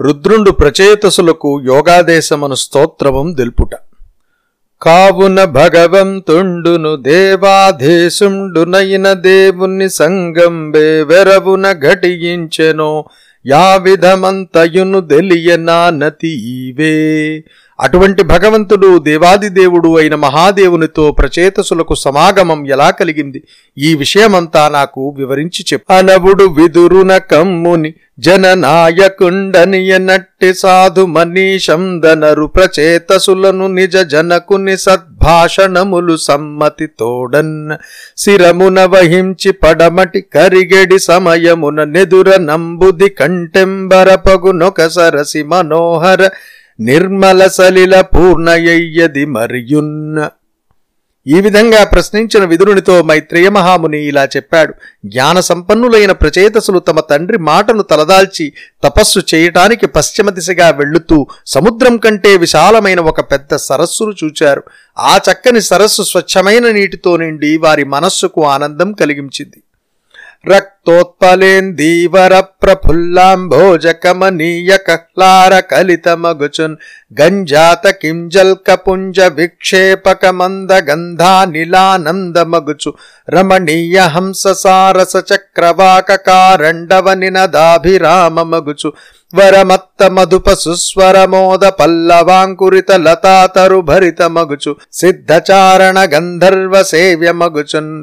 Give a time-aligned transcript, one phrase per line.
[0.00, 3.70] రుద్రుండు ప్రచేతసులకు యోగాదేశమను స్తోత్రవం దెల్పుట
[4.82, 13.04] కావున భగవంతుండును దేవాధేశుండునైన దేవుని సంగంబే వెరవున ఘటించెనో
[13.46, 17.44] yeah విధమంతయును తెలియనానతి e-way.
[17.80, 23.42] అటువంటి భగవంతుడు దేవాది దేవుడు అయిన మహాదేవునితో ప్రచేతసులకు సమాగమం ఎలా కలిగింది?
[23.78, 25.92] ఈ విషయమంతా నాకు వివరించి చెప్పు.
[25.92, 37.72] అనవుడు విదురున కమ్ముని జననాయకుండనియనట్టి సాధు మనీషందనరు ప్రచేతసులను నిజ జనకుని సద్భాషణములు సమ్మతి తోడన్.
[38.16, 46.28] శిరమున వహించి పడమటి కరిగెడి సమయమున నెదుర నంబుది కంటెంబరపగునొక సరసి మనోహర
[46.78, 50.28] నిర్మల సలిల పూర్ణయ్యది మరియున్న
[51.26, 54.74] ఈ విధంగా ప్రశ్నించిన విదురునితో మైత్రేయ మహాముని ఇలా చెప్పాడు.
[55.06, 58.52] జ్ఞాన సంపన్నులైన ప్రచేతసులు తమ తండ్రి మాటను తలదాల్చి
[58.84, 64.62] తపస్సు చేయటానికి పశ్చిమ దిశగా వెళ్ళుతూ సముద్రం కంటే విశాలమైన ఒక పెద్ద సరస్సును చూచారు.
[64.98, 69.62] ఆ చక్కని సరస్సు స్వచ్ఛమైన నీటితో నిండి వారి మనస్సుకు ఆనందం కలిగించింది.
[70.54, 70.73] రక్
[72.62, 75.52] ప్రఫుల్లాంభోజ కమనీయ కహ్లార
[77.20, 80.70] గంజాత కింజల్కపుంజ విక్షేపక మంద
[83.28, 88.38] రమణీయ హంససారస చక్రవాక కారండవ నినదాభిరామ
[89.32, 97.94] వరమత్త మధుప సుస్వరమోద పల్లవాంకురిత లతాతరు భరిత మగుచు సిద్ధచారణ గంధర్వ సేవ్య మగుచున్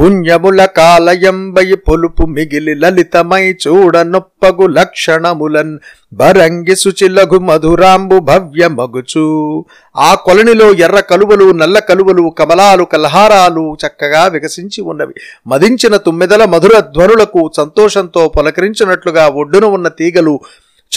[0.00, 5.78] పుణ్యముల కాలయంబై పొలుపు మిగిలి లలితమై చూడ నొప్పగు లక్షణములన్
[6.12, 9.24] బరంగి సుచిలగు మధురాంబు భవ్య మగుచు.
[9.96, 15.14] ఆ కొలనిలో ఎర్ర కలువలు నల్ల కలువలు కమలాలు కలహారాలు చక్కగా వికసించి ఉన్నవి.
[15.46, 20.40] మదించిన తుమ్మెదల మధుర ధ్వనులకు సంతోషంతో పలకరించినట్లుగా ఒడ్డున ఉన్న తీగలు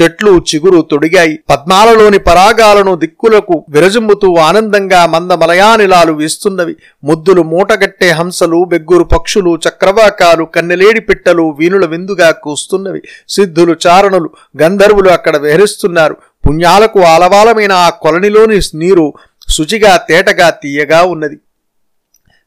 [0.02, 1.40] చెట్లు చిగురు తొడిగాయి.
[1.50, 6.76] పద్మాలలోని పరాగాలను దిక్కులకు విరజిమ్ముతూ ఆనందంగా మందమలయానిలాలు వీస్తున్నవి.
[7.04, 13.02] ముద్దులు మూటగట్టే హంసలు బెగ్గురు పక్షులు చక్రవాకాలు కన్నెలేడి పిట్టలు వీణుల విందుగా కూస్తున్నవి.
[13.30, 14.30] సిద్ధులు చారణులు
[14.62, 16.18] గంధర్వులు అక్కడ విహరిస్తున్నారు.
[16.48, 19.14] పుణ్యాలకు ఆలవాలమైన ఆ కొలనిలోని నీరు
[19.50, 21.38] శుచిగా తేటగా తీయగా ఉన్నది.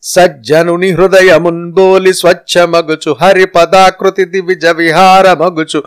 [0.03, 5.81] సజ్జనుని హృదయమున్బోలి స్వచ్ఛమగుచు హరి పదాకృతి దివిజ విహారమగుచు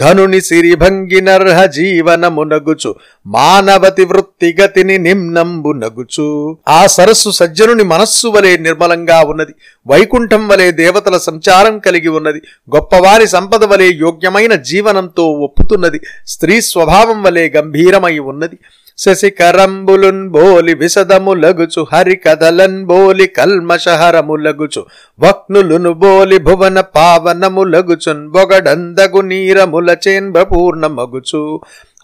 [0.00, 2.94] ఘనుని సిరిభంగి నర్హ జీవనమునగుచు
[3.26, 6.56] మానవతి వృత్తిగతిని నిమ్నంబు నగుచు.
[6.68, 9.54] ఆ సరస్సు సజ్జనుని మనస్సు వలె నిర్మలంగా ఉన్నది
[9.86, 12.42] వైకుంఠం వలె దేవతల సంచారం కలిగి ఉన్నది
[12.76, 18.58] గొప్పవారి సంపద వలె యోగ్యమైన జీవనంతో ఒప్పుతున్నది స్త్రీ స్వభావం వలె గంభీరమై ఉన్నది.
[19.00, 24.82] శశికరంబులున్ బోలి విశదములగుచు హరి కదలన్ బోలి కల్మషహరములగుచు
[25.18, 31.42] వక్నులును బోలి భువన పావనములగుచున్ బొగడందగు నీరముల చేన్బపూర్ణమగుచు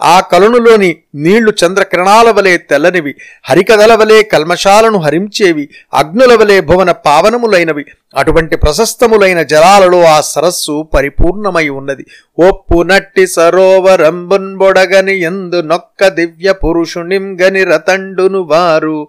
[0.02, 3.14] ఆ కలునులోని నీళ్ళు చంద్రకిరణాల వలె తెల్లనివి
[3.44, 7.84] హరికదల వలె కల్మషాలను హరించేవి అగ్నుల వలె భువన పావనములైనవి.
[8.16, 12.06] అటువంటి ప్రశస్తములైన జలాలలో ఆ సరస్సు పరిపూర్ణమై ఉన్నది.
[12.48, 19.08] ఒప్పు నట్టి సరోవరంబున్బొడగని ఎందు నొక్క దివ్య పురుషునిం గని రతండును వారు.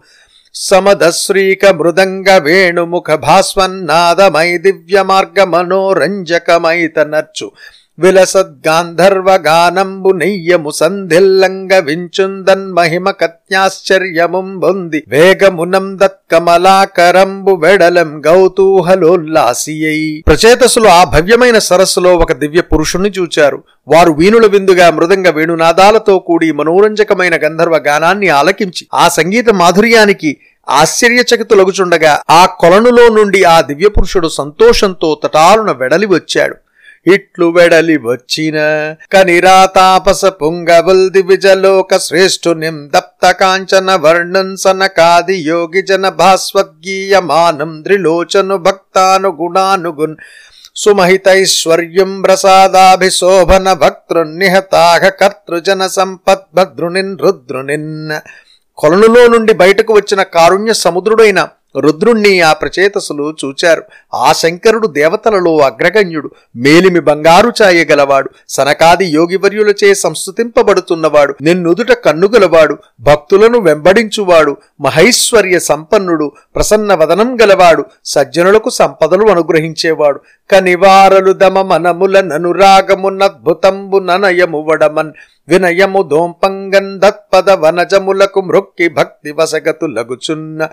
[0.54, 7.52] సమదశ్రీక మృదంగ వేణుముఖ భాస్వన్నాదమై దివ్య మార్గ మనోరంజకమైత నర్చు
[8.00, 15.04] విలసద్గాంధర్వగానంబు నెయ్యము సంధిల్లంగ వించుందన్ మహిమ కత్యాశ్చర్యముం బొంది.
[15.08, 20.24] వేగమునం దత్కమలాకరంబు వెడలం గౌతూహలోల్లాసియై.
[20.28, 23.64] ప్రచేతసులు ఆ భవ్యమైన సరస్సులో ఒక దివ్య పురుషుణ్ణి చూచారు.
[23.88, 30.38] వారు వీణుల విందుగా మృదంగ వేణునాదాలతో కూడి మనోరంజకమైన గంధర్వ గానాన్ని ఆలకించి ఆ సంగీత మాధుర్యానికి
[30.70, 36.67] ఆశ్చర్యచకితులగుచుండగా ఆ కొలనులో నుండి ఆ దివ్య పురుషుడు సంతోషంతో తటాలున వెడలి వచ్చాడు.
[37.06, 38.58] ఇట్లు వెడలి వచ్చిన
[39.14, 50.18] కనిరాతాపస పుంగబుల్ దివిజలోక శ్రేష్ఠునిం దప్త కాంచన వర్ణంసన కాది యోగి జన భాస్వద్గీయమానం ద్రిలోచను భక్తాను గుణానుగున్
[50.76, 58.14] సుమహితైశ్వర్యం ప్రసాదాభిశోభన భక్తృన్నిహతాఘ కర్తృజన సంపద్భద్రునిన్ రుద్రునిన్.
[58.78, 61.40] కొలనులో నుండి బయటకు వచ్చిన కారుణ్య సముద్రుడైన
[61.80, 63.84] రుద్రుణ్ణి ఆ ప్రచేతసులు చూచారు.
[64.14, 75.60] ఆ శంకరుడు దేవతలలో అగ్రగణ్యుడు మేలిమి బంగారు ఛాయగలవాడు సనకాది యోగివర్యులచే సంస్థుతింపబడుతున్నవాడు నిన్నుదుట కన్నుగలవాడు భక్తులను వెంబడించువాడు మహైశ్వర్య
[75.60, 80.20] సంపన్నుడు ప్రసన్న వదనం గలవాడు సజ్జనులకు సంపదలు అనుగ్రహించేవాడు.
[80.52, 85.12] కనివారలు దమ మనముల ననురాగమునద్భుతంబు ననయము వడమన్
[85.48, 90.68] వినయము దోంపంగన్ దత్పద వనజములకు మృక్కి భక్తి వసగతు లగుచున్న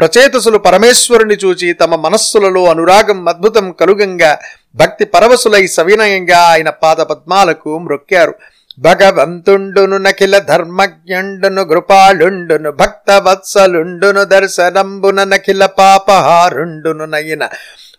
[0.00, 4.38] ప్రచేతసులు పరమేశ్వరుని చూచి తమ మనస్సులలో అనురాగం అద్భుతం కలుగంగా
[4.76, 8.34] భక్తి పరవశులై సవినయంగా ఆయన పాద పద్మాలకు మ్రొక్కారు.
[8.78, 17.48] భగవంతుండును నఖిల ధర్మజ్ఞండును కృపాళుండును భక్త వత్సలుండును దర్శనంబున నఖిల పాపహారుండును నయన.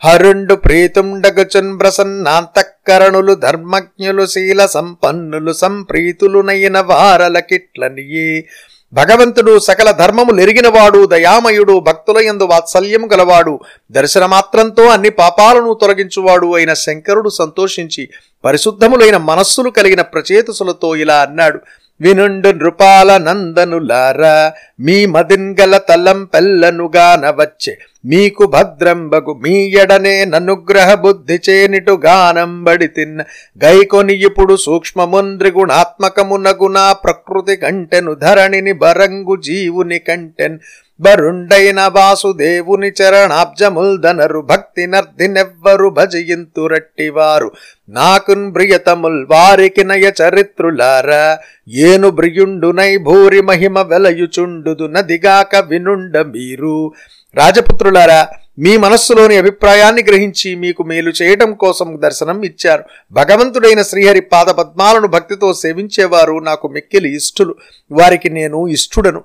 [0.03, 8.45] హరుండు ప్రీతుండగచున్ ప్రసన్నాంతఃకరణులు ధర్మజ్ఞులు శీల సంపన్నులు సంప్రీతులు నయన వారలకిట్లనియే
[8.93, 13.53] భగవంతుడు సకల ధర్మము లెరిగినవాడు దయామయుడు భక్తుల యందు వాత్సల్యం గలవాడు
[13.91, 18.03] దర్శనమాత్రంతో అన్ని పాపాలను తొలగించువాడు అయిన శంకరుడు సంతోషించి
[18.43, 21.59] పరిశుద్ధములైన మనస్సులు కలిగిన ప్రచేతసులతో ఇలా అన్నాడు.
[22.01, 32.01] వినుండు నృపాల నందనులారా మీ మదిన్గల తలం పెల్లనుగాన వచ్చే మీకు భద్రంబగు మీ ఎడనే ననుగ్రహ బుద్ధి చేనిటు
[32.05, 33.23] గానంబడి తిన్న.
[33.63, 40.59] గైకొని ఇప్పుడు సూక్ష్మముంద్రిగుణాత్మకమునగునా ప్రకృతి కంటెను ధరణిని బరంగు జీవుని కంటెన్.
[41.01, 47.51] బరుండైన వాసుదేవుని చరణాబ్జముల్దనరు భక్తి నర్దినెవ్వరు భజయింతురట్టివారు
[47.89, 51.37] నాకున్ బ్రియతముల్ వారికి నయ చరిత్రులారా.
[51.69, 56.91] ఏను బ్రియుండునై భూరి మహిమ వెలయుచుండుదు నదిగాక వినుండ మీరు.
[57.35, 58.27] రాజపుత్రులారా
[58.59, 62.83] మీ మనస్సులోని అభిప్రాయాన్ని గ్రహించి మీకు మేలు చేయటం కోసం దర్శనం ఇచ్చారు.
[63.11, 67.55] భగవంతుడైన శ్రీహరి పాద పద్మాలను భక్తితో సేవించేవారు నాకు మిక్కిలి ఇష్టులు.
[67.91, 69.21] వారికి నేను ఇష్టుడను.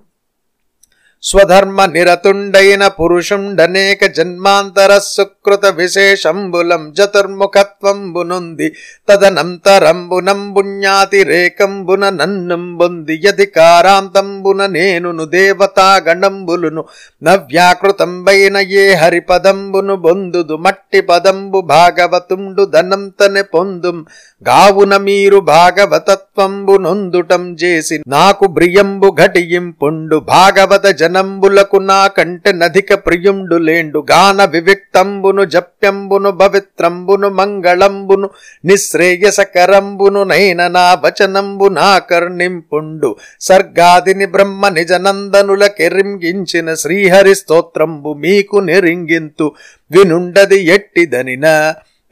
[1.22, 8.68] స్వధర్మ నిరతుండైన పురుషుండనేక జన్మాంతర సుకృత విశేషంబులం చతుర్ముఖత్వంబునుంది.
[9.08, 16.84] తదనంతరంబునంబుణ్యాతిరేకంబున నన్నంబుంది యధికారాంతంబున నేనును దేవతాగణంబులును
[17.22, 23.98] నవ్యాకృతంబైన ఏ హరిపదంబును బొందుదు మట్టి పదంబు భాగవతుండు ధనంతనే పొందుం.
[24.42, 33.98] గావున మీరు భాగవతత్వంబు నొందుటం చేసి నాకు బ్రియంబు ఘటియింపుండు భాగవత జనంబులకునా కంటె కంటే నధిక ప్రియుండు లేండు.
[34.10, 38.28] గాన వివిక్తంబును జప్యంబును భవిత్రంబును మంగళంబును
[38.64, 43.10] నిశ్రేయసకరంబును నైన నా వచనంబు నా కర్ణింపుండు
[43.40, 49.48] సర్గాదిని బ్రహ్మ నిజనందనుల కెరింగించిన శ్రీహరి స్తోత్రంబు మీకు నిరింగింతు.
[49.90, 51.46] వినుండది ఎట్టిదనిన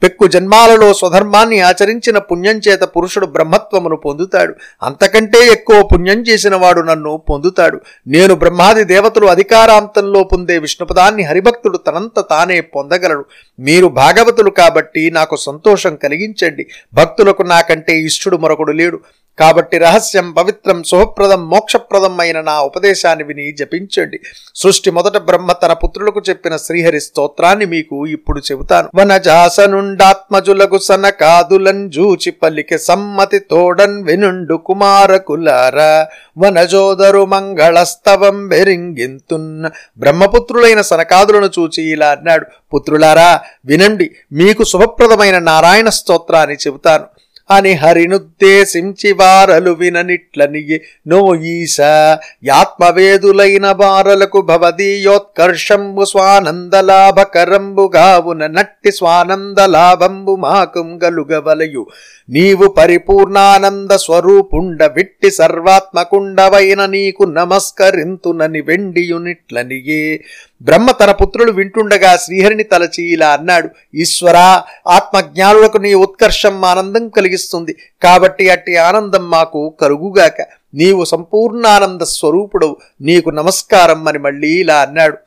[0.05, 4.53] పెక్కు జన్మాలలో స్వధర్మాన్ని ఆచరించిన పుణ్యం చేత పురుషుడు బ్రహ్మత్వమును పొందుతాడు.
[4.83, 7.81] అంతకంటే ఎక్కువ పుణ్యం చేసిన వాడు నన్ను పొందుతాడు.
[8.07, 13.25] నేను బ్రహ్మాది దేవతలు అధికారాంతంలో పొందే విష్ణుపదాన్ని హరిభక్తుడు తనంత తానే పొందగలడు.
[13.59, 16.65] మీరు భాగవతులు కాబట్టి నాకు సంతోషం కలిగించండి.
[16.93, 18.99] భక్తులకు నాకంటే ఇష్టుడు మరొకడు లేడు.
[19.39, 24.19] కాబట్టి రహస్యం పవిత్రం శుభప్రదం మోక్షప్రదం అయిన నా ఉపదేశాన్ని విని జపించండి.
[24.55, 28.89] సృష్టి మొదట బ్రహ్మ తన పుత్రులకు చెప్పిన శ్రీహరి స్తోత్రాన్ని మీకు ఇప్పుడు చెబుతాను.
[28.95, 36.05] వనజాసనుండాత్మజులకు సనకాదులన్ జూచి పలికి సమ్మతి తోడన్ వినుండు కుమారకులార.
[36.37, 39.65] వనజోదరు మంగళస్తవం వెరింగింతున్.
[39.97, 42.45] బ్రహ్మపుత్రులైన సనకాదులను చూచి ఇలా అన్నాడు.
[42.73, 47.05] పుత్రులారా వినండి మీకు శుభప్రదమైన నారాయణ స్తోత్రాన్ని చెబుతాను.
[47.49, 50.81] అని హరినుద్దేశించి వారలు విననిట్లనియే.
[51.07, 51.77] నో ఈశ
[52.43, 61.87] యాత్మవేదులైన వారలకు భవదీయోత్కర్షంబు స్వానందలాభకరంబు గావున నట్టి స్వానందలాభంబు మాకుం గలుగవలయు.
[62.29, 70.03] నీవు పరిపూర్ణానంద స్వరూపుండ విట్టి సర్వాత్మకుండవైన నీకు నమస్కరింతునని వెండియునిట్లనియే.
[70.61, 77.75] బ్రహ్మ తన పుత్రులు వింటుండగా శ్రీహరిని తలచి ఇలా అన్నాడు ఈశ్వరా ఆత్మజ్ఞానులకు నీ ఉత్కర్షం ఆనందం కలిగిస్తుంది.
[78.03, 80.41] కాబట్టి అట్టి ఆనందం మాకు కలుగుగాక.
[80.73, 82.77] నీవు సంపూర్ణానంద స్వరూపుడవు.
[83.01, 85.17] నీకు నమస్కారం అని మళ్ళీ ఇలా అన్నాడు.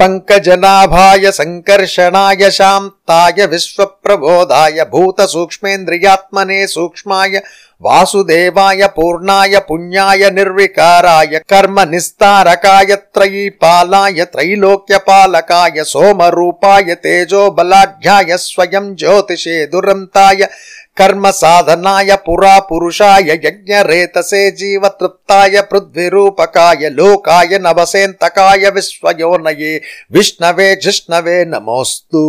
[0.00, 7.40] పంకజనాభాయ సంకర్షణాయ శాంతాయ విశ్వప్రబోధాయ భూత సూక్ష్మేంద్రియాత్మనే సూక్ష్మాయ
[7.80, 20.48] வாசுதேவாய பூர்ணாய புண்ணியாய நிர்விகாராய கர்ம நிஸ்தாரகாய த்ரயி பாலாய த்ரைலோக்கிய பாலகாய சோமரூபாய தேஜோபலாட்யாய ஸ்வயம் ஜோதிஷே துரந்தாய
[20.96, 29.72] కర్మ సాధనాయ పురా పురుషాయ యజ్ఞరేతసే జీవతృప్తాయ పృథ్వీరూపకాయ లోకాయ నవసేంతకాయ విశ్వయోనయే
[30.12, 32.22] విష్ణవే జిష్ణవే నమోస్తు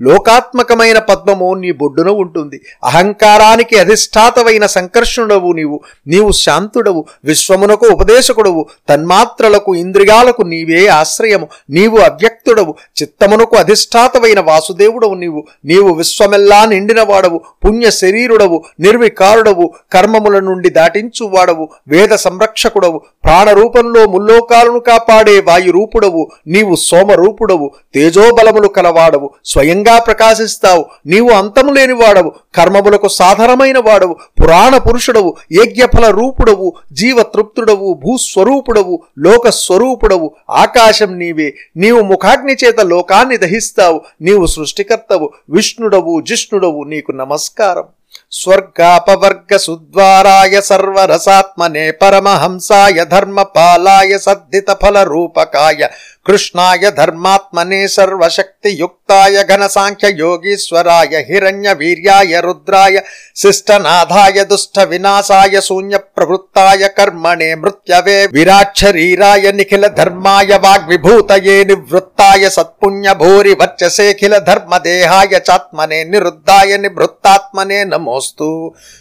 [0.00, 2.58] లోకాత్మకమైన పద్మము నీ బొడ్డున ఉంటుంది.
[2.84, 5.80] అహంకారానికి అధిష్టాతమైన సంకర్షణుడవు నీవు.
[6.06, 11.48] నీవు శాంతుడవు విశ్వమునకు ఉపదేశకుడవు తన్మాత్రలకు ఇంద్రియాలకు నీవే ఆశ్రయము.
[11.70, 15.42] నీవు అవ్యక్తుడవు చిత్తమునకు అధిష్టాతమైన వాసుదేవుడవు నీవు.
[15.64, 26.22] నీవు విశ్వమెల్లా నిండినవాడవు పుణ్య శరీరుడవు నిర్వికారుడవు కర్మముల నుండి దాటించువాడవు వేద సంరక్షకుడవు ప్రాణరూపంలో ముల్లోకాలను కాపాడే వాయురూపుడవు
[26.48, 36.06] నీవు సోమరూపుడవు తేజోబలములు కలవాడవు స్వయంగా ప్రకాశిస్తావు నీవు అంతము లేనివాడవు కర్మములకు సాధారణమైన వాడవు పురాణ పురుషుడవు యజ్ఞఫల
[36.10, 40.28] రూపుడవు జీవతృప్తుడవు భూస్వరూపుడవు లోకస్వరూపుడవు
[40.62, 47.86] ఆకాశం నీవే నీవు ముఖాగ్ని చేత లోకాన్ని దహిస్తావు నీవు సృష్టికర్తవు విష్ణుడవు జిష్ణుడవు నీకు నమస్కారం.
[48.32, 55.88] स्वर्गापवर्गसुद्वाराय सर्वरसात्मने परमहंसाय धर्मपालाय सद्धितफलरूपकाय
[56.26, 62.96] కృష్ణాయ ధర్మాత్మనే సర్వశక్తియుక్తాయ ఘనసాంఖ్య యోగీశ్వరాయ హిరణ్య వీర్యాయ రుద్రాయ
[63.36, 73.54] శిష్టనాథాయ దుష్ట వినాశాయ శూన్య ప్రవృత్తాయ కర్మణే మృత్యవే విరాట్ శరీరాయ నిఖిల ధర్మాయ వాగ్విభూతయే నివృత్తాయ సత్పుణ్య భూరి
[73.54, 78.48] వర్చసేఖిల ధర్మదేహాయ చాత్మనే నిరుద్ధాయ నివృత్తాత్మనే నమోస్తు.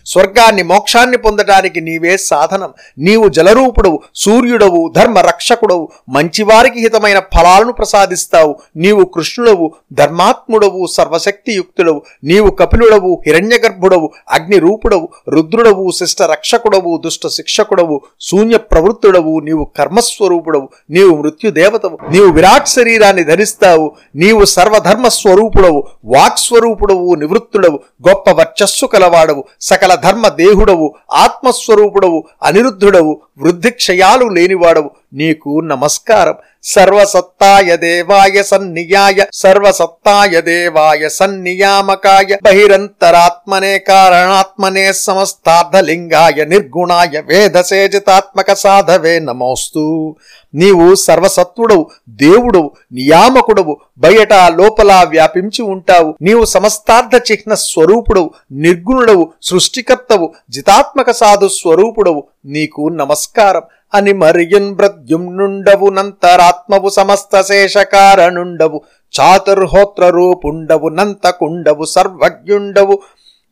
[0.05, 2.73] స్వర్గాన్ని మోక్షాన్ని పొందటానికి నీవే సాధనం.
[2.97, 8.55] నీవు జలరూపుడవు సూర్యుడవు ధర్మ రక్షకుడవు మంచివారికి హితమైన ఫలాలను ప్రసాదిస్తావు.
[8.75, 12.01] నీవు కృష్ణుడవు ధర్మాత్ముడవు సర్వశక్తియుక్తుడవు.
[12.24, 19.39] నీవు కపిలుడవు హిరణ్యగర్భుడవు అగ్నిరూపుడవు రుద్రుడవు శిష్ట రక్షకుడవు దుష్ట శిక్షకుడవు శూన్య ప్రవృత్తుడవు.
[19.39, 20.70] నీవు కర్మస్వరూపుడవు.
[20.89, 21.98] నీవు మృత్యుదేవతవు.
[22.12, 23.91] నీవు విరాట్ శరీరాన్ని ధరిస్తావు.
[24.15, 27.79] నీవు సర్వధర్మ స్వరూపుడవు వాక్స్వరూపుడవు నివృత్తుడవు.
[28.10, 29.43] గొప్ప వర్చస్సు కలవాడవు.
[29.62, 30.93] సకల ధర్మ దేహుడవు.
[31.13, 32.24] ఆత్మస్వరూపుడవు.
[32.43, 33.22] అనిరుద్ధుడవు.
[33.38, 34.91] వృద్ధిక్షయాలు లేనివాడవు.
[35.13, 36.36] నీకు నమస్కారం.
[36.63, 50.15] సర్వసత్తాయ దేవాయ సన్నియాయ సర్వసత్తాయ దేవాయ సన్నియామకాయ బహిరంతరాత్మనే కారణాత్మనే సమస్తార్థలింగాయ నిర్గుణాయ వేదసేజితాత్మక సాధవే నమోస్తు.
[50.55, 56.15] నీవు సర్వసత్వుడవు దేవుడవు నియామకుడవు బయట లోపల వ్యాపించి ఉంటావు.
[56.22, 62.24] నీవు సమస్తార్థ చిహ్న స్వరూపుడవు నిర్గుణుడవు సృష్టికర్తవు జితాత్మక సాధు స్వరూపుడవు.
[62.46, 63.62] నీకు నమస్కారం.
[63.93, 68.81] అని మరియున్ ప్రద్యుమ్నుండవు నంతరాత్మవు సమస్త శేషకారణుండవు
[69.13, 73.00] చాతుర్హోత్ర రూపుండవు నంతకుండవు సర్వజ్ఞుండవు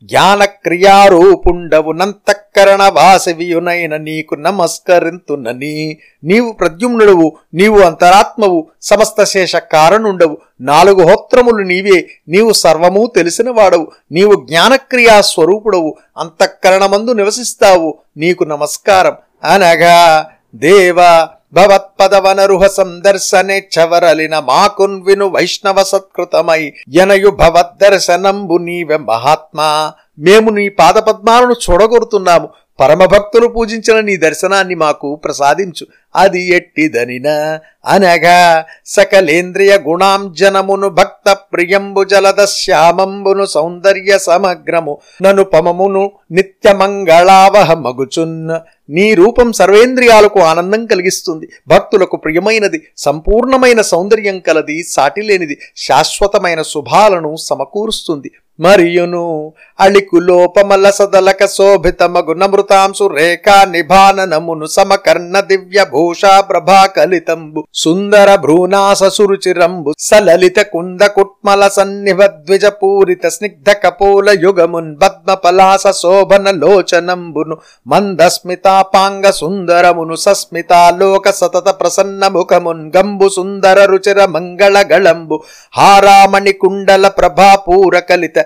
[0.02, 5.96] జ్ఞానక్రియారూపుండవు నంతఃకరణ వాసవియునైన నీకు నమస్కరింతునని.
[6.24, 14.46] నీవు ప్రద్యుమ్నుడవు నీవు అంతరాత్మవు సమస్త శేష కారణుండవు నాలుగు హోత్రములు నీవే నీవు సర్వము తెలిసిన వాడవు నీవు
[14.46, 17.98] జ్ఞానక్రియా స్వరూపుడవు అంతఃకరణమందు నివసిస్తావు.
[18.16, 19.16] నీకు నమస్కారం.
[19.44, 29.92] అనగా దేవా భవత్పదవనరుహ సందర్శనే చవరలిన మాకున్ విను వైష్ణవ సత్కృతమై ఎనయు భవద్దర్శనంబు నీవె మహాత్మా.
[30.18, 32.48] మేము నీ పాదపద్మాలను చూడగొరుతున్నాము.
[32.82, 35.86] పరమభక్తులు పూజించిన నీ దర్శనాన్ని మాకు ప్రసాదించు.
[36.16, 37.28] అది ఎట్టిదనిన?
[37.86, 48.60] అనగా సకలేంద్రియ గుణాంజనమును భక్త ప్రియంబు జలద శ్యామంబును సౌందర్య సమగ్రము నను పమమును నిత్యమంగళావహ మగుచున్న
[48.90, 51.48] నీ రూపం సర్వేంద్రియాలకు ఆనందం కలిగిస్తుంది.
[51.68, 58.30] భక్తులకు ప్రియమైనది సంపూర్ణమైన సౌందర్యం కలది సాటిలేనిది శాశ్వతమైన శుభాలను సమకూరుస్తుంది.
[58.60, 67.60] మరియును అళికు లోపమల సదలక శోభితమగు నమృతాంశు రేఖా నిభాననమును సమకర్ణ దివ్య భూషా ప్రభా కలితంబు.
[67.82, 76.50] సుందర భ్రూనాస సురుచిరంబు సలలిత కుంద కుట్మల సన్నిభ ద్విజ పూరిత స్నిగ్ధ కపోల యుగమున్ పద్మ పలాస శోభన
[76.62, 85.38] లోచనంబును మందస్మితాపాంగ సుందరమును సస్మితాలోక సతత ప్రసన్న ముఖమున్ గంబు సుందర రుచిర మంగళ గళంబు.
[85.74, 88.38] హారామణి కుండల ప్రభాపూర కలిత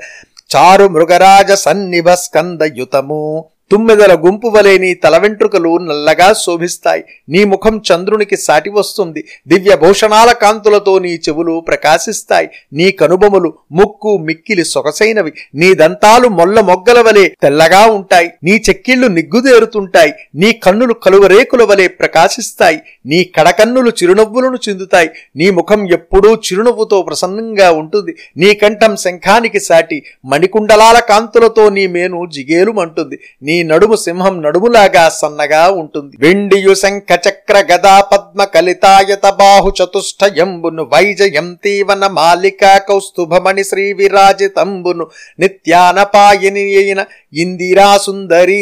[0.51, 3.23] చారు మృగరాజ సన్నిభ స్కందయుతము
[3.71, 7.05] తుమ్మెదల గుంపు వలె నీ తల వెంట్రుకలు నల్లగా శోభిస్తాయి.
[7.29, 9.25] నీ ముఖం చంద్రునికి సాటి వస్తుంది.
[9.49, 12.49] దివ్య భూషణాల కాంతులతో నీ చెవులు ప్రకాశిస్తాయి.
[12.73, 15.33] నీ కనుబొమలు ముక్కు మిక్కిలి సొగసైనవి.
[15.55, 18.31] నీ దంతాలు మొల్ల మొగ్గల వలె తెల్లగా ఉంటాయి.
[18.45, 20.13] నీ చెక్కిళ్ళు నిగ్గుదేరుతుంటాయి.
[20.35, 22.81] నీ కన్నులు కలువరేకుల వలె ప్రకాశిస్తాయి.
[23.07, 25.11] నీ కడకన్నులు చిరునవ్వులను చెందుతాయి.
[25.37, 28.15] నీ ముఖం ఎప్పుడూ చిరునవ్వుతో ప్రసన్నంగా ఉంటుంది.
[28.37, 30.03] నీ కంఠం శంఖానికి సాటి.
[30.25, 36.17] మణికుండలాల కాంతులతో నీ మేను జిగేలుమంటుంది నీ నడుము సింహం నడుములాగా సన్నగా ఉంటుంది.
[36.21, 45.07] వెండియు శంఖ చక్ర గదా పద్మ కలితాయత బాహు చతుష్టయంబును వైజయంతీవన మాలికా కౌస్తుభమణి శ్రీ విరాజితంబును
[45.41, 47.01] నిత్యానపాయని అయిన
[47.37, 47.89] ఇందిరా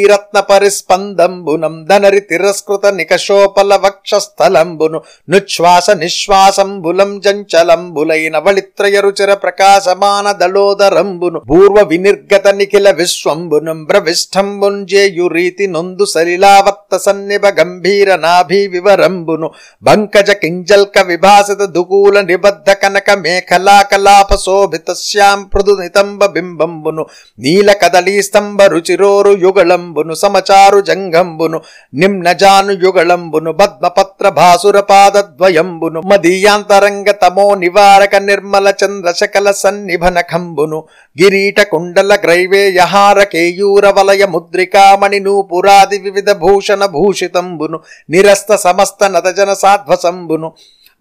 [0.04, 12.48] రత్న పరిస్పందంబునం ధనరి తిరస్కృత నికషోపల వక్షస్థలంబును నుచ్ఛ్వాస నిశ్వాసంబులం జంచలంబులైన వళిత్రయ రుచిర ప్రకాశమాన దళోదరంబును పూర్వ వినిర్గత
[12.54, 15.28] నిఖిల విశ్వంబునం బ్రవిష్టంబున్ జేయు
[15.68, 19.48] నొందు సలిలావత్త సన్నిభ గంభీర నాభి వివరంబును
[19.82, 27.04] బంకజ కింజల్క విభాసిత దుకూల నిబద్ధ కనక మేఖలా కలాప శోభిత శ్యాం పృదు నితంబ బింబంబును
[27.38, 31.58] నీల కదలీ స్తంభ రుచిరోరు యుగళంబును సమచారు జంగంబును
[31.94, 40.78] నిమ్నజాను యుగళంబును పద్మపత్ర భాసుర పాదద్వయంబును మదీయాంతరంగ తమో నివారక నిర్మల చంద్ర శకల సన్నిభనఖంబును
[41.16, 50.50] గిరీట కుండల గ్రైవేయహార కేయూర వలయ ముద్రికామణి నూపురాది వివిధ భూషణ భూషితంబును నిరస్త సమస్త నతజన సాధ్వసంబును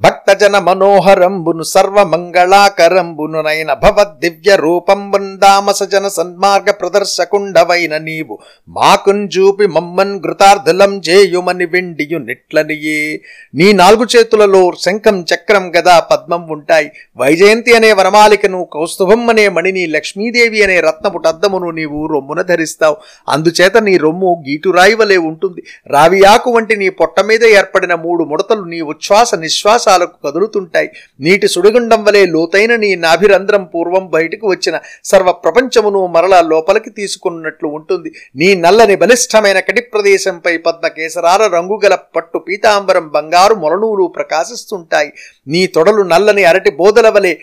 [0.01, 8.39] భక్తజన మనోహరంబును సర్వమంగళాకరంబును నైన భవద్ దివ్య రూపంబున్ దామస జన సన్మార్గ ప్రదర్శకుండవైన నీవు.
[8.69, 9.29] మాకున్
[9.67, 13.21] మమ్మన్ ఘృతార్థులం చేయుమని వెండియు నిట్లనియే
[13.55, 16.91] నీ నాలుగు చేతులలో శంఖం చక్రం గదా పద్మం ఉంటాయి.
[17.17, 22.97] వైజయంతి అనే వనమాలికను కౌస్తుభం అనే మణిని లక్ష్మీదేవి అనే రత్నపుటద్దమును నీవు రొమ్మున ధరిస్తావు.
[23.29, 25.63] అందుచేత నీ రొమ్ము గీటురాయి వలె ఉంటుంది.
[25.87, 29.35] రావియాకు వంటి నీ పొట్ట మీద ఏర్పడిన మూడు ముడతలు నీ ఉచ్ఛ్వాస
[29.83, 30.89] ఆకాశాలకు కదులుతుంటాయి.
[31.19, 38.09] నీటి సుడిగుండం వలె లోతైన నీ నాభిరంధ్రం పూర్వం బయటకు వచ్చిన సర్వ ప్రపంచమును మరలా లోపలికి తీసుకున్నట్లు ఉంటుంది.
[38.35, 45.11] నీ నల్లని బలిష్టమైన కటి ప్రదేశంపై పద్మ కేసరాల రంగుగల పట్టు పీతాంబరం బంగారు మొలనూలు ప్రకాశిస్తుంటాయి.
[45.47, 47.33] నీ తొడలు నల్లని అరటి బోదల వలె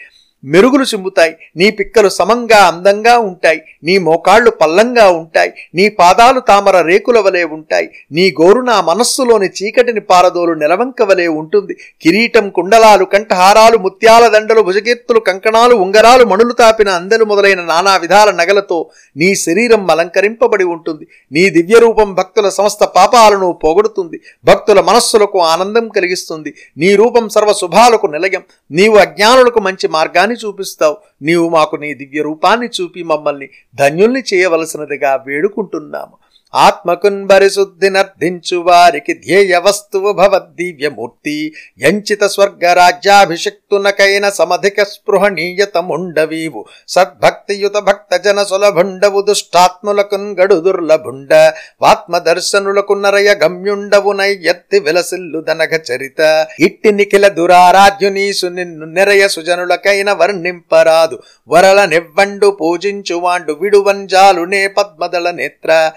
[0.44, 1.36] మెరుగులు చిమ్ముతాయి.
[1.56, 3.62] నీ పిక్కలు సమంగా అందంగా ఉంటాయి.
[3.84, 5.52] నీ మోకాళ్ళు పల్లంగా ఉంటాయి.
[5.74, 7.90] నీ పాదాలు తామర రేకుల వలె ఉంటాయి.
[8.12, 11.76] నీ గోరు నా మనస్సులోని చీకటిని పారదోలు నెలవంక వలె ఉంటుంది.
[12.02, 18.90] కిరీటం కుండలాలు కంఠహారాలు ముత్యాల దండలు భుజకీర్తులు కంకణాలు ఉంగరాలు మణులు తాపిన అందెలు మొదలైన నానా విధాల నగలతో
[19.16, 21.06] నీ శరీరం అలంకరింపబడి ఉంటుంది.
[21.32, 24.20] నీ దివ్య రూపం భక్తుల సమస్త పాపాలను పోగొడుతుంది.
[24.44, 26.54] భక్తుల మనస్సులకు ఆనందం కలిగిస్తుంది.
[26.76, 28.42] నీ రూపం సర్వ శుభాలకు నిలయం.
[28.70, 30.96] నీవు అజ్ఞానులకు మంచి మార్గాన్ని చూపిస్తావు.
[31.22, 36.29] నీవు మాకు నీ దివ్య రూపాన్ని చూపి మమ్మల్ని ధన్యుల్ని చేయవలసినదిగా వేడుకుంటున్నాము.
[36.54, 50.54] ఆత్మకున్ పరిశుద్ధినర్ధించు వారికి ధ్యేయ వస్తువు భవద్దివ్యమూర్తి యంచిత స్వర్గరాజ్యాభిషిక్తునకైన సమధిక స్పృహణీయతముండవీవు సద్భక్తియుత భక్తజన సులభుండవు దుష్టాత్ములకున్ గడు
[50.54, 51.52] దుర్లభుండ
[51.82, 56.46] వాత్మదర్శనులకు నరయ గమ్యుండవు నయ్యత్తి విలసిల్లు దనగ చరిత.
[56.60, 61.22] ఇట్టి నిఖిల దురారాధ్యునీసు నిన్ను నిరయ సుజనులకైన వర్ణింపరాదు.
[61.48, 65.92] వరల నివ్వండు పూజించువాండు విడువంజాలునే పద్మదళ నేత్ర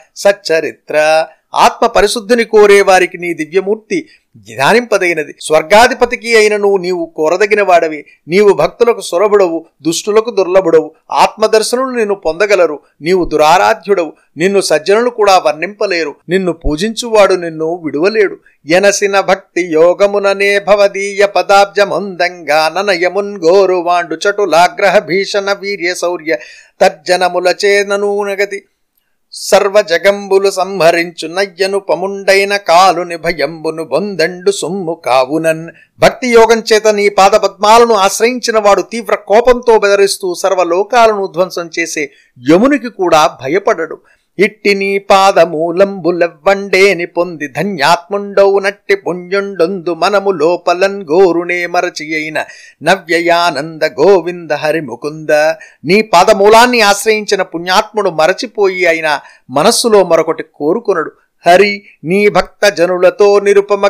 [0.51, 1.25] చరిత్ర.
[1.53, 4.05] ఆత్మ పరిశుద్ధిని కోరే వారికి నీ దివ్యమూర్తి
[4.37, 5.35] జ్ఞానింపదగినది.
[5.41, 8.05] స్వర్గాధిపతికి అయినను నీవు కోరదగిన వాడవి.
[8.27, 10.91] నీవు భక్తులకు సురభుడవు దుష్టులకు దుర్లభుడవు.
[11.11, 12.79] ఆత్మదర్శనులు నిన్ను పొందగలరు.
[13.01, 14.13] నీవు దురారాధ్యుడవు.
[14.37, 16.15] నిన్ను సజ్జనులు కూడా వర్ణింపలేరు.
[16.29, 18.37] నిన్ను పూజించువాడు నిన్ను విడువలేడు.
[18.67, 26.37] ఎనసిన భక్తి యోగముననే భవదీయ పదాబ్జముందంగా ననయమున్ గోరువాండు చటులాగ్రహ భీషణ వీర్య శౌర్య
[26.81, 28.61] తర్జనములచే చేననూనగతి
[29.35, 35.63] సర్వ జగంబులు సంహరించు నయ్యను పముండైన కాలుని భయంబును బొందండు సొమ్ము కావునన్.
[35.99, 42.11] భక్తి యోగం చేత నీ పాదపద్మాలను ఆశ్రయించిన వాడు తీవ్ర కోపంతో బెదరిస్తూ సర్వలోకాలను ధ్వంసం చేసే
[42.49, 43.97] యమునికి కూడా భయపడడు.
[44.39, 52.43] ఇట్టి నీ పాదమూలంబులెవ్వండేని పొంది ధన్యాత్ముండౌ నట్టి పుణ్యుండొందు మనము లోపలన్ గోరునే మరచి అయిన
[52.83, 55.29] నవ్యయానంద గోవింద హరిముకుంద.
[55.85, 59.19] నీ పాదమూలాన్ని ఆశ్రయించిన పుణ్యాత్ముడు మరచిపోయి అయిన
[59.49, 61.22] మనస్సులో మరొకటి కోరుకొనడు.
[61.47, 63.87] హరి నీ భక్త జనులతో నిరుపమ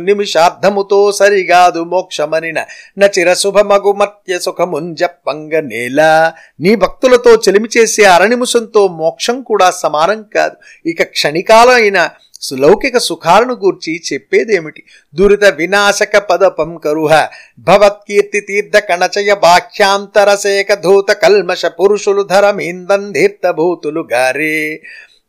[0.00, 2.64] నిమిషార్థముతో సరిగాదు మోక్షమనిన.
[2.98, 6.32] నచిర శుభమగు మత్య సుఖముంజప్పంగ నేల.
[6.60, 10.88] నీ భక్తులతో చెలిమి చేసే అరణిముషంతో మోక్షం కూడా సమానం కాదు.
[10.88, 12.08] ఇక క్షణికాలైన
[12.40, 14.82] సులౌకిక సుఖాలను గూర్చి చెప్పేదేమిటి?
[15.14, 17.26] దురిత వినాశక పదపం కరుహ.
[17.58, 24.82] భవత్కీర్తి తీర్థ కణచయ బాహ్యాంతరసేక ధూత కల్మష పురుషులు ధరమీందీర్థ భూతులు గారే.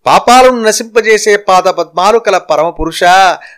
[0.05, 3.03] పాపాలను నశింపజేసే పాద పద్మాలు కల పరమపురుష.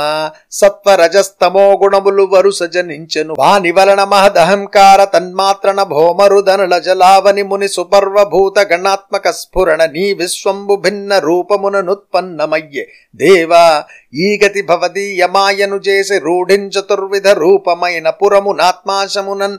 [0.52, 3.34] సత్వరజస్తమో గుణములు వరుస జనించెను.
[3.40, 13.66] వాని వలన మహదహంకార తన్మాత్రణ భోమరుదనుల జలావని ముని సుపర్వభూత గణాత్మక స్ఫురణ నీ విశ్వంబు భిన్న రూపముననుత్పన్నమయ్యే దేవా
[14.14, 19.58] ఈ గతి భవదీయమాయను చేసి రూఢించతుర్విధ రూపమైన పురమునాత్మాశమునన్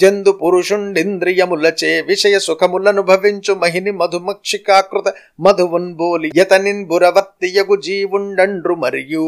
[0.00, 5.08] జందు పురుషుండింద్రియములచే విషయ సుఖములను భవించు మహిని మధుమక్షికాకృత
[5.40, 9.26] మధువున్బోలి యతనిన్ బురవత్తియగు జీవుండండ్రు మరియు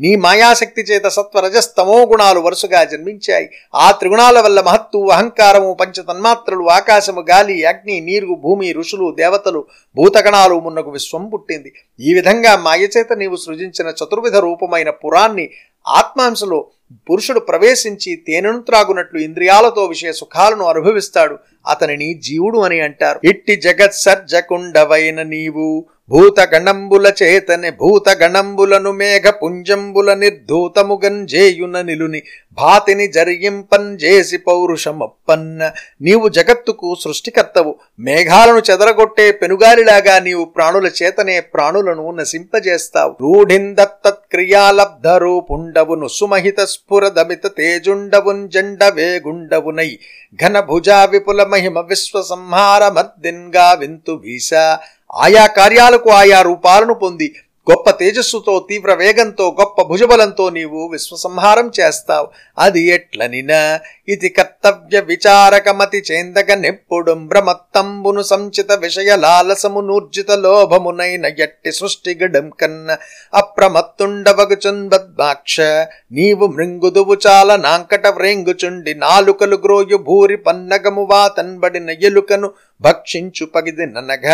[0.00, 3.48] నీ మాయాశక్తి చేత సత్వరజస్తమో గుణాలు వరుసగా జన్మించాయి.
[3.74, 9.62] ఆ త్రిగుణాల వల్ల మహత్తు అహంకారము పంచతన్మాత్రలు ఆకాశము గాలి అగ్ని నీరు భూమి ఋషులు దేవతలు
[9.96, 11.72] భూతగణాలు మున్నగు విశ్వం పుట్టింది.
[12.00, 15.46] ఈ విధంగా మాయచేత నీవు సృజించిన చతుర్విధ రూపమైన పురాన్ని
[15.86, 16.66] ఆత్మాంశలో
[17.10, 21.38] పురుషుడు ప్రవేశించి తేనెను త్రాగునట్లు ఇంద్రియాలతో విషయ సుఖాలను అనుభవిస్తాడు.
[21.68, 23.20] అతనిని జీవుడు అని అంటారు.
[23.24, 25.86] ఇట్టి జగత్ సర్జకుండవైన నీవు.
[26.10, 32.20] భూతగణంబుల చేతని భూతగణంబులను మేఘపుంజంబుల మేఘ పుంజంబుల నిర్ధూతముగంజేయున నిలుని
[32.58, 33.88] భాతిని జరిగింపన్
[34.46, 35.60] పౌరుషమప్పన్న
[36.00, 37.72] నీవు జగత్తుకు సృష్టికర్తవు.
[38.00, 43.12] మేఘాలను చెదరగొట్టే పెనుగాలిలాగా నీవు ప్రాణుల చేతనే ప్రాణులను నశింపజేస్తావు.
[43.22, 49.90] రూఢిందత్తత్క్రియాలబ్ధ రూపుండవును సుమహిత స్ఫురదమిత తేజుండవున్ జండ వేగుండవునై
[50.42, 52.82] ఘన భుజా విపుల మహిమ విశ్వ సంహార
[53.80, 54.64] వింతు వీసా
[55.14, 57.32] ఆయా కార్యాలకు ఆయా రూపాలను పొంది
[57.66, 62.32] గొప్ప తేజస్సుతో తీవ్ర వేగంతో గొప్ప భుజబలంతో నీవు విశ్వసంహారం చేస్తావు.
[62.58, 72.18] అది ఎట్లనిన ఇది కర్తవ్య విచారకమతి చేందక నెప్పుడు భ్రమత్తంబును సంచిత విషయ లాలసము నూర్జిత లోభమునైన ఎట్టి సృష్టి
[72.22, 72.96] గడం కన్న
[73.32, 75.60] అప్రమత్తుండవగుచుంబద్భాక్ష
[76.12, 84.26] నీవు మృంగుదువు చాల నాంకట వ్రేంగుచుండి నాలుకలు గ్రోయు భూరి పన్నగము వాతన్బడిన ఎలుకను భక్షించు పగిది ననగ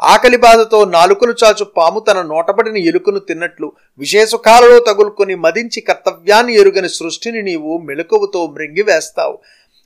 [0.00, 7.42] ఆకలి బాధతో నాలుకలు చాచు పాము తన నోటబడిన ఎలుకను తిన్నట్లు విశేషకాలలో తగులుకొని మదించి కర్తవ్యాన్ని ఎరుగని సృష్టిని
[7.42, 9.38] నీవు మెలకువతో మృంగివేస్తావు.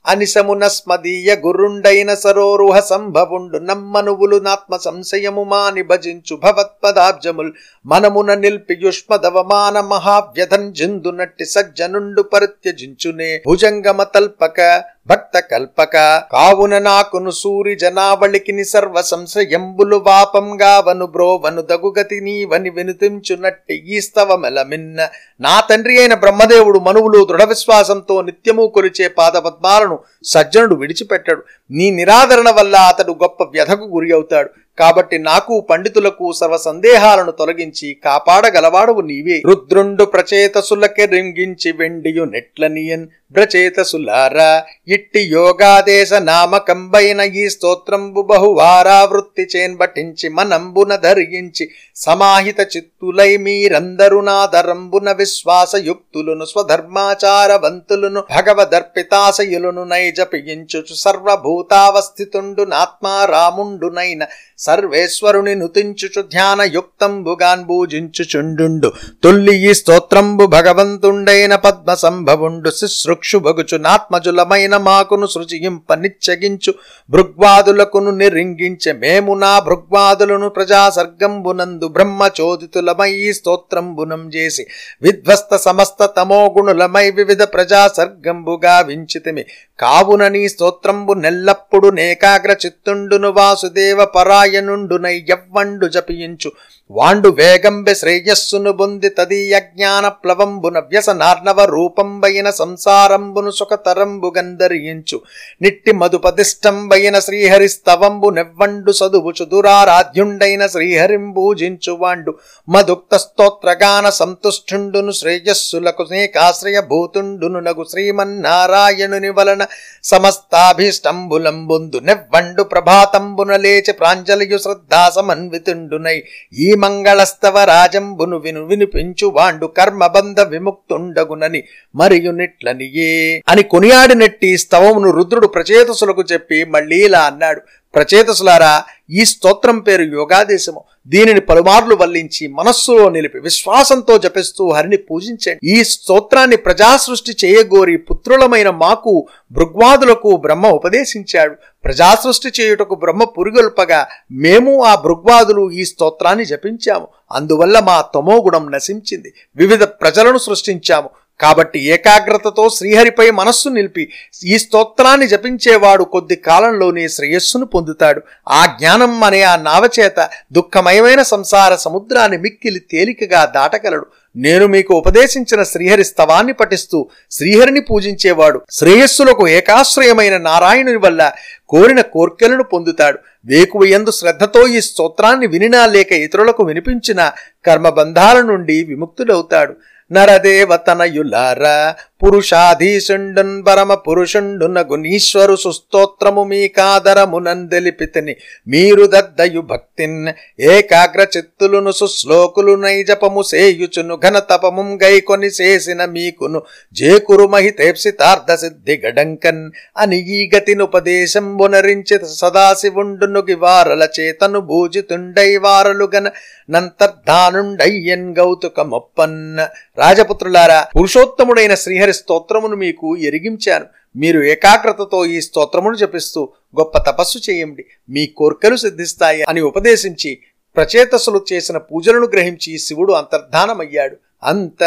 [0.06, 7.52] అనిశమున స్మదీయ గురుండైన సరోరుహ సంభవుండు నమ్మనువులు నాత్మ సంశయము మాని భజించు భవత్పదాబ్జముల్.
[7.86, 13.42] మనమున నిల్పి యుష్మదవమాన మహావ్యధన్ జిందునట్టి సజ్జనుండు పరిత్యజించునే.
[13.46, 14.60] భుజంగమ తల్పక
[15.08, 15.94] భక్త కల్పక
[16.32, 25.08] కావున నాకును సూరి జనావళికిని సర్వ సంశయంబులు వాపంగావను బ్రోవను దగుగతి నీవని వినుతించునట్టి ఈ స్తవమెలమిన్న
[25.40, 31.42] నా తండ్రి అయిన బ్రహ్మదేవుడు మనువులు దృఢ విశ్వాసంతో నిత్యము కొలిచే పాదపద్మాలను సజ్జనుడు విడిచిపెట్టాడు.
[31.70, 34.50] నీ నిరాదరణ వల్ల అతడు గొప్ప వ్యధకు గురి అవుతాడు.
[34.78, 39.38] కాబట్టి నాకు పండితులకు సర్వ సందేహాలను తొలగించి కాపాడగలవాడవు నీవే.
[39.48, 43.04] రుద్రుండు ప్రచేతసులకి రింగించి వెండియు నెట్లనియన్
[43.34, 44.48] బ్రచేతసులారా
[44.88, 51.64] ఇట్టి యోగాదేశ నామకంబైన ఈ స్తోత్రంబు బహువారావృత్తి చేన్బటించి మనంబున ధరించి
[51.96, 64.22] సమాహిత చిత్తులై మీరందరూ నాదరంబున విశ్వాసయుక్తులను స్వధర్మాచారవంతులను భగవదర్పితాశయులను నైజపించుచు సర్వభూతావస్థితుండు నాత్మారాముండునైన
[64.62, 68.88] సర్వేశ్వరుని నుతించుచు ధ్యానయుక్తంబుగాన్ పూజించుచుండు
[69.24, 76.72] తొల్లి ఈ స్తోత్రంబు భగవంతుండైన పద్మ సంభవుండు శుశ్రుక్షు భగుచు నాత్మజులమైన మాకును సృజింప నిచ్చగించు
[77.10, 84.64] భృగ్వాదులకును నిరింగించె మేము నా భృగ్వాదులను ప్రజాసర్గంబునందు బ్రహ్మచోదితులమై ఈ స్తోత్రంబునం చేసి.
[85.02, 89.44] విధ్వస్త సమస్త తమోగుణులమై వివిధ ప్రజాసర్గంబుగా వించితిమి.
[89.82, 96.50] కావున నీ స్తోత్రంబు నెల్లప్పుడు నేకాగ్ర చిత్తుండును వాసుదేవ పరాయణుండునై యవ్వండు జపించు.
[96.92, 105.18] వాండు వేగంబె శ్రేయస్సును బొంది తదీయ జ్ఞాన ప్లవంబున వ్యసనార్ణవ రూపంబైన సంసారంబును సుఖతరంబు గంధరించు
[105.62, 112.34] నిట్టి మధుపదిష్టంబైన శ్రీహరిస్తవంబు నెవ్వండు సదువు చుదురారాధ్యుండైన శ్రీహరిం పూజించు వాండు.
[112.68, 119.62] మధుక్త స్తోత్రగాన సంతుష్టుండును శ్రేయస్సులకు స్నేకాశ్రయ భూతుండును నగు శ్రీమన్నారాయణుని వలన
[120.04, 121.98] సమస్తాభీష్టంబులంబుందు.
[122.10, 126.18] నెవ్వండు ప్రభాతంబున లేచి ప్రాంజలియు శ్రద్ధా సమన్వితుండునై
[126.58, 131.60] ఈ మంగళస్తవ రాజంబును విను వినిపించు వాండు కర్మబంధ విముక్తుండగునని
[131.94, 137.60] మరియు నిట్లనియే అని కొనియాడినట్టి స్తవమును రుద్రుడు ప్రచేతసులకు చెప్పి మళ్ళీ ఇలా అన్నాడు.
[137.94, 138.74] ప్రచేతసులారా
[139.10, 140.84] ఈ స్తోత్రం పేరు యోగాదేశము.
[141.06, 145.70] దీనిని పలుమార్లు వల్లించి మనస్సులో నిలిపి విశ్వాసంతో జపిస్తూ హరిని పూజించండి.
[145.70, 151.54] ఈ స్తోత్రాన్ని ప్రజాసృష్టి చేయగోరి పుత్రులమైన మాకు భృగ్వాదులకు బ్రహ్మ ఉపదేశించాడు.
[151.84, 157.08] ప్రజాసృష్టి చేయుటకు బ్రహ్మ పురుగొల్పగా మేము ఆ భృగ్వాదులు ఈ స్తోత్రాన్ని జపించాము.
[157.32, 159.32] అందువల్ల మా తమోగుణం నశించింది.
[159.56, 161.10] వివిధ ప్రజలను సృష్టించాము.
[161.40, 164.08] కాబట్టి ఏకాగ్రతతో శ్రీహరిపై మనస్సు నిలిపి
[164.44, 168.20] ఈ స్తోత్రాన్ని జపించేవాడు కొద్ది కాలంలోనే శ్రేయస్సును పొందుతాడు.
[168.48, 174.06] ఆ జ్ఞానం అనే ఆ నావచేత దుఃఖమయమైన సంసార సముద్రాన్ని మిక్కిలి తేలికగా దాటగలడు.
[174.36, 176.98] నేను మీకు ఉపదేశించిన శ్రీహరి స్తవాన్ని పఠిస్తూ
[177.30, 178.62] శ్రీహరిని పూజించేవాడు.
[178.70, 181.32] శ్రేయస్సులకు ఏకాశ్రయమైన నారాయణుని వల్ల
[181.68, 183.18] కోరిన కోర్కెలను పొందుతాడు.
[183.46, 187.30] వేకువ ఎందు శ్రద్ధతో ఈ స్తోత్రాన్ని వినినా లేక ఇతరులకు వినిపించిన
[187.66, 189.74] కర్మబంధాల నుండి విముక్తుడవుతాడు.
[190.12, 191.76] నరదేవతనయులారా
[192.22, 198.34] పురుషాధీశుండున్ పరమ పురుషుండునగు నీశ్వరు సుస్తోత్రము మీ కాదరమునందెలిపితిని
[198.68, 200.18] మీరు దద్దయు భక్తిన్
[200.66, 204.16] ఏకాగ్ర చిత్తులును సుశ్లోకులు నైజపము సేయుచును.
[204.16, 206.60] ఘన తపముం గైకొని చేసిన మీకును
[206.96, 209.64] జేకురు మహితేప్సితార్థ సిద్ధి గడంకన్
[209.96, 216.26] అని ఈ గతినుపదేశం బునరించి సదాశివుండును గివారల చేతను భూజితుండై వారలు గన
[216.68, 219.58] నంతర్ధానుండయ్యన్ గౌతుకమొప్పన్న
[220.02, 223.86] రాజపుత్రులారా పురుషోత్తముడైన శ్రీహరి స్తోత్రమును మీకు ఎరిగించాను.
[224.16, 226.40] మీరు ఏకాగ్రతతో ఈ స్తోత్రమును జపిస్తూ
[226.78, 227.84] గొప్ప తపస్సు చేయండి.
[228.08, 230.32] మీ కోర్కెలు సిద్ధిస్తాయి అని ఉపదేశించి
[230.76, 234.16] ప్రచేతసులు చేసిన పూజలను గ్రహించి శివుడు అంతర్ధానమయ్యాడు.
[234.44, 234.82] అంత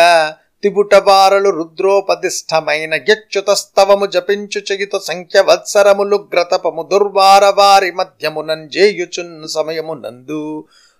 [0.64, 10.42] తిబుటవారలు రుద్రోపదిష్టమైన యచ్యుతస్తవము జపించు చగిత సంఖ్య వత్సరములు గ్రతపము దుర్వార వారి సమయము సమయమునందు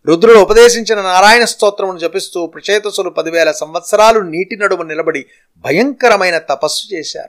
[0.08, 5.22] రుద్రుడు ఉపదేశించిన నారాయణ స్తోత్రమును జపిస్తూ ప్రచేతసులు పదివేల సంవత్సరాలు నీటి నడుమ నిలబడి
[5.66, 7.24] భయంకరమైన తపస్సు చేశారు.